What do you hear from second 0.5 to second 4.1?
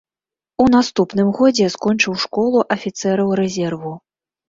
У наступным годзе скончыў школу афіцэраў рэзерву.